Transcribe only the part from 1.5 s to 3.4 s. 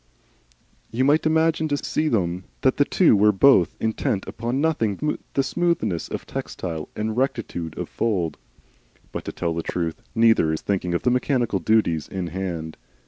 to see them that the two were